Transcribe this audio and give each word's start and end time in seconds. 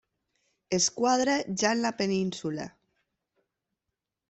Esquadra, 0.77 1.35
ja 1.63 1.73
en 1.73 1.83
la 1.83 1.93
Península. 2.01 2.67